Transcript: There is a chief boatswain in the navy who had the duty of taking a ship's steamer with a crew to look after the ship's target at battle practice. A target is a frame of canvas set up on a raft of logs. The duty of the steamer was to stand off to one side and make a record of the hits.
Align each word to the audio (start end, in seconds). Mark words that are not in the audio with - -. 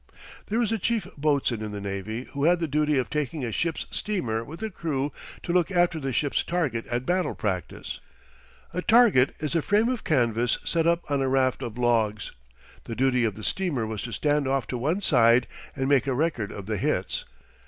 There 0.47 0.59
is 0.63 0.71
a 0.71 0.79
chief 0.79 1.05
boatswain 1.15 1.61
in 1.61 1.71
the 1.73 1.79
navy 1.79 2.23
who 2.31 2.45
had 2.45 2.59
the 2.59 2.67
duty 2.67 2.97
of 2.97 3.07
taking 3.07 3.45
a 3.45 3.51
ship's 3.51 3.85
steamer 3.91 4.43
with 4.43 4.63
a 4.63 4.71
crew 4.71 5.11
to 5.43 5.53
look 5.53 5.69
after 5.69 5.99
the 5.99 6.11
ship's 6.11 6.41
target 6.43 6.87
at 6.87 7.05
battle 7.05 7.35
practice. 7.35 7.99
A 8.73 8.81
target 8.81 9.31
is 9.41 9.53
a 9.53 9.61
frame 9.61 9.89
of 9.89 10.03
canvas 10.03 10.57
set 10.65 10.87
up 10.87 11.03
on 11.11 11.21
a 11.21 11.29
raft 11.29 11.61
of 11.61 11.77
logs. 11.77 12.31
The 12.85 12.95
duty 12.95 13.25
of 13.25 13.35
the 13.35 13.43
steamer 13.43 13.85
was 13.85 14.01
to 14.01 14.11
stand 14.11 14.47
off 14.47 14.65
to 14.69 14.77
one 14.79 15.03
side 15.03 15.45
and 15.75 15.87
make 15.87 16.07
a 16.07 16.15
record 16.15 16.51
of 16.51 16.65
the 16.65 16.77
hits. 16.77 17.25